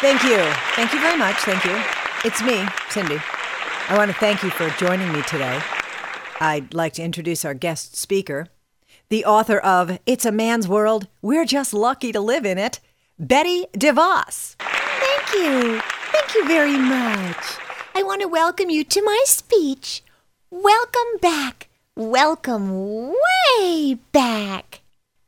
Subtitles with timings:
[0.00, 0.38] Thank you.
[0.76, 1.36] Thank you very much.
[1.38, 1.76] Thank you.
[2.24, 3.18] It's me, Cindy.
[3.88, 5.60] I want to thank you for joining me today.
[6.40, 8.46] I'd like to introduce our guest speaker,
[9.08, 12.78] the author of It's a Man's World, We're Just Lucky to Live in It,
[13.18, 14.54] Betty DeVos.
[14.60, 15.80] Thank you.
[16.12, 17.58] Thank you very much.
[17.96, 20.04] I want to welcome you to my speech.
[20.50, 21.68] Welcome back.
[21.96, 23.12] Welcome
[23.58, 24.80] way back.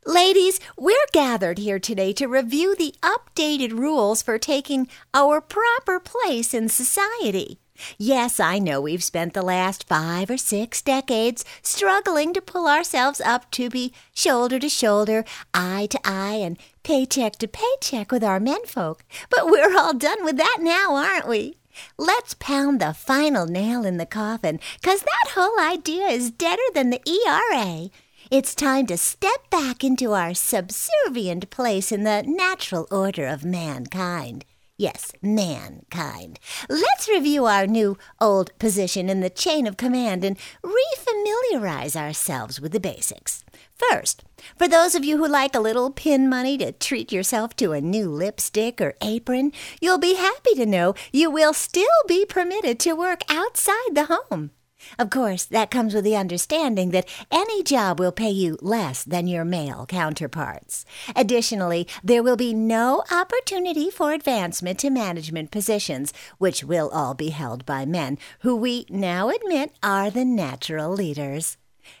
[0.05, 6.55] Ladies, we're gathered here today to review the updated rules for taking our proper place
[6.55, 7.59] in society.
[7.99, 13.21] Yes, I know we've spent the last five or six decades struggling to pull ourselves
[13.21, 18.39] up to be shoulder to shoulder, eye to eye, and paycheck to paycheck with our
[18.39, 19.05] menfolk.
[19.29, 21.57] But we're all done with that now, aren't we?
[21.99, 26.89] Let's pound the final nail in the coffin, 'cause that whole idea is deader than
[26.89, 27.91] the ERA.
[28.31, 34.45] It's time to step back into our subservient place in the natural order of mankind.
[34.77, 36.39] Yes, mankind.
[36.69, 42.71] Let's review our new old position in the chain of command and refamiliarize ourselves with
[42.71, 43.43] the basics.
[43.75, 44.23] First,
[44.55, 47.81] for those of you who like a little pin money to treat yourself to a
[47.81, 52.93] new lipstick or apron, you'll be happy to know you will still be permitted to
[52.93, 54.51] work outside the home.
[54.97, 59.27] Of course, that comes with the understanding that any job will pay you less than
[59.27, 60.85] your male counterparts.
[61.15, 67.29] Additionally, there will be no opportunity for advancement to management positions, which will all be
[67.29, 71.57] held by men, who we now admit are the natural leaders.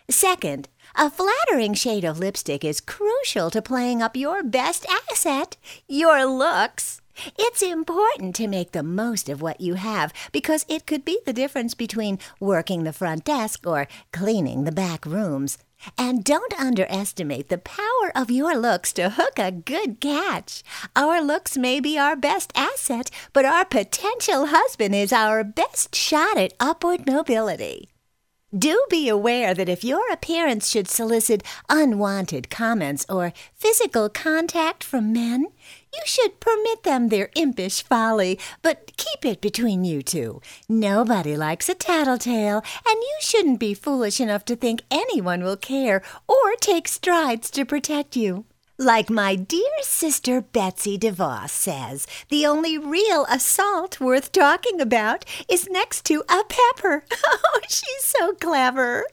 [0.09, 6.25] Second, a flattering shade of lipstick is crucial to playing up your best asset, your
[6.25, 7.00] looks.
[7.37, 11.33] It's important to make the most of what you have because it could be the
[11.33, 15.57] difference between working the front desk or cleaning the back rooms.
[15.97, 20.63] And don't underestimate the power of your looks to hook a good catch.
[20.95, 26.37] Our looks may be our best asset, but our potential husband is our best shot
[26.37, 27.89] at upward mobility.
[28.57, 35.13] Do be aware that if your appearance should solicit unwanted comments or physical contact from
[35.13, 35.45] men,
[35.93, 40.41] you should permit them their impish folly, but keep it between you two.
[40.67, 46.01] Nobody likes a tattletale, and you shouldn't be foolish enough to think anyone will care
[46.27, 48.43] or take strides to protect you.
[48.81, 55.69] Like my dear sister Betsy DeVos says, the only real assault worth talking about is
[55.69, 57.03] next to a pepper.
[57.53, 59.05] Oh, she's so clever.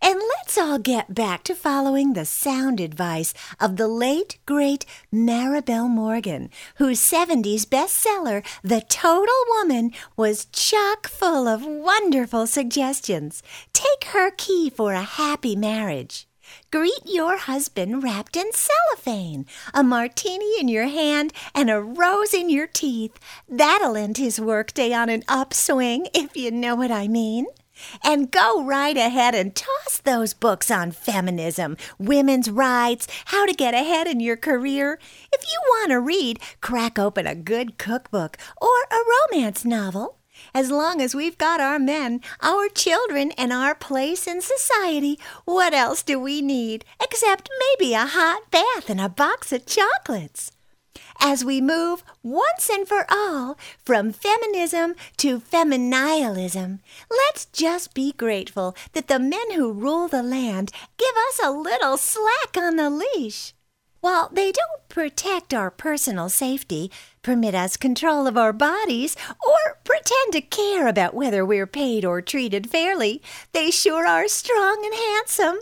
[0.00, 5.88] And let's all get back to following the sound advice of the late, great Marabel
[5.88, 13.42] Morgan, whose 70s bestseller, The Total Woman, was chock full of wonderful suggestions.
[13.74, 16.26] Take her key for a happy marriage.
[16.70, 22.50] Greet your husband wrapped in cellophane, a martini in your hand, and a rose in
[22.50, 23.18] your teeth.
[23.48, 27.46] That'll end his workday on an upswing, if you know what I mean.
[28.04, 33.74] And go right ahead and toss those books on feminism, women's rights, how to get
[33.74, 34.98] ahead in your career.
[35.32, 38.98] If you want to read, crack open a good cookbook or a
[39.32, 40.19] romance novel.
[40.54, 45.74] As long as we've got our men, our children, and our place in society, what
[45.74, 50.52] else do we need except maybe a hot bath and a box of chocolates?
[51.20, 56.80] As we move once and for all from feminism to feminialism,
[57.10, 61.96] let's just be grateful that the men who rule the land give us a little
[61.96, 63.52] slack on the leash.
[64.00, 66.90] While they don't protect our personal safety,
[67.22, 69.14] permit us control of our bodies,
[69.46, 73.20] or pretend to care about whether we're paid or treated fairly,
[73.52, 75.58] they sure are strong and handsome.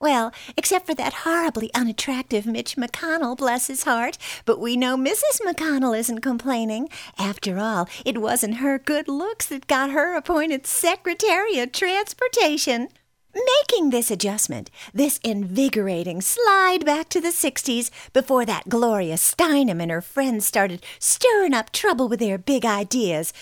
[0.00, 4.16] Well, except for that horribly unattractive Mitch McConnell, bless his heart.
[4.46, 5.42] But we know Mrs.
[5.46, 6.88] McConnell isn't complaining.
[7.18, 12.88] After all, it wasn't her good looks that got her appointed Secretary of Transportation.
[13.34, 19.90] Making this adjustment, this invigorating slide back to the 60s before that Gloria Steinem and
[19.90, 23.32] her friends started stirring up trouble with their big ideas,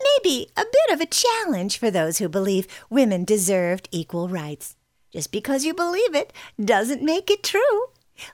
[0.00, 4.76] may be a bit of a challenge for those who believe women deserved equal rights.
[5.12, 7.86] Just because you believe it doesn't make it true.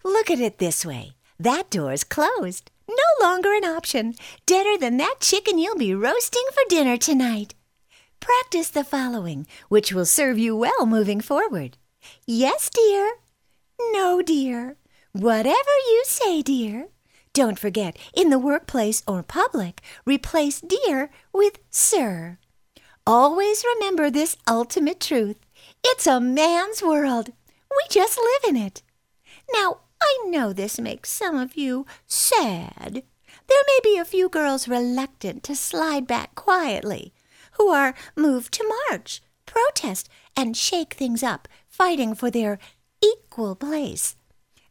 [0.02, 2.70] Look at it this way that door's closed.
[2.88, 4.14] No longer an option.
[4.46, 7.55] Deader than that chicken you'll be roasting for dinner tonight.
[8.25, 11.76] Practice the following, which will serve you well moving forward.
[12.26, 13.17] Yes, dear.
[13.93, 14.76] No, dear.
[15.12, 16.88] Whatever you say, dear.
[17.35, 22.38] Don't forget, in the workplace or public, replace dear with sir.
[23.06, 25.37] Always remember this ultimate truth.
[25.85, 27.29] It's a man's world.
[27.70, 28.81] We just live in it.
[29.53, 33.03] Now, I know this makes some of you sad,
[33.47, 37.12] there may be a few girls reluctant to slide back quietly,
[37.56, 42.59] who are moved to march, protest, and shake things up, fighting for their
[43.03, 44.17] equal place.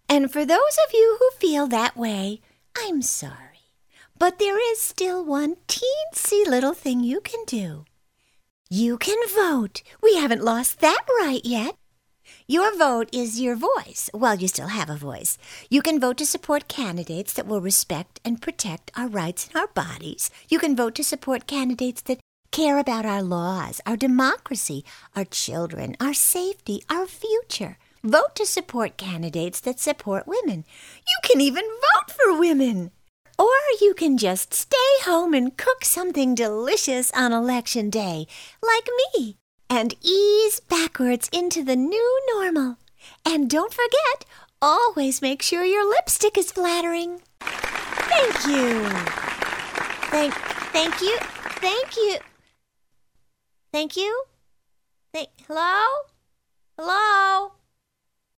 [0.09, 2.41] And for those of you who feel that way,
[2.77, 3.71] I'm sorry.
[4.17, 7.85] But there is still one teensy little thing you can do.
[8.69, 9.83] You can vote.
[10.01, 11.75] We haven't lost that right yet.
[12.47, 15.37] Your vote is your voice, while you still have a voice.
[15.69, 19.67] You can vote to support candidates that will respect and protect our rights and our
[19.67, 20.29] bodies.
[20.49, 22.19] You can vote to support candidates that
[22.53, 24.85] care about our laws, our democracy,
[25.15, 27.79] our children, our safety, our future.
[28.03, 30.63] Vote to support candidates that support women.
[31.07, 32.91] You can even vote for women.
[33.39, 33.47] Or
[33.81, 38.27] you can just stay home and cook something delicious on election day,
[38.61, 42.77] like me, and ease backwards into the new normal.
[43.25, 44.25] And don't forget,
[44.61, 47.21] always make sure your lipstick is flattering.
[47.39, 48.83] Thank you.
[50.11, 50.33] Thank,
[50.71, 51.17] thank you.
[51.59, 52.19] Thank you.
[53.73, 54.23] Thank you.
[55.13, 55.29] Thank.
[55.47, 55.87] Hello.
[56.77, 57.53] Hello.